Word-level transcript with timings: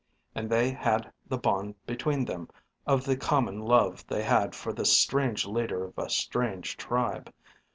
And 0.33 0.49
they 0.49 0.71
had 0.71 1.11
the 1.27 1.37
bond 1.37 1.75
between 1.85 2.25
them 2.25 2.49
of 2.87 3.05
the 3.05 3.15
common 3.15 3.59
love 3.59 4.03
they 4.07 4.23
had 4.23 4.55
for 4.55 4.73
this 4.73 4.97
strange 4.97 5.45
leader 5.45 5.83
of 5.83 5.93
a 5.95 6.09
strange 6.09 6.75
tribe. 6.75 7.31